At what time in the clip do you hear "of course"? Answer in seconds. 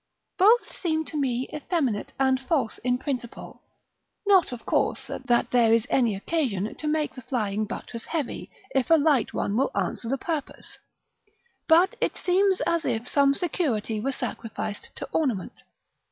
4.51-5.05